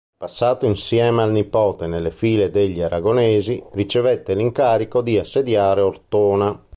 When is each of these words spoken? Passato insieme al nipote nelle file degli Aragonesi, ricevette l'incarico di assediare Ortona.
Passato 0.17 0.65
insieme 0.65 1.21
al 1.21 1.29
nipote 1.29 1.85
nelle 1.85 2.09
file 2.09 2.49
degli 2.49 2.81
Aragonesi, 2.81 3.63
ricevette 3.73 4.33
l'incarico 4.33 5.03
di 5.03 5.19
assediare 5.19 5.81
Ortona. 5.81 6.59